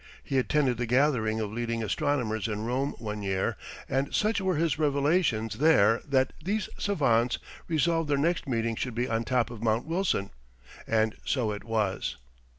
[0.23, 3.55] He attended the gathering of leading astronomers in Rome one year,
[3.87, 9.07] and such were his revelations there that these savants resolved their next meeting should be
[9.07, 10.31] on top of Mount Wilson.
[10.87, 12.17] And so it was.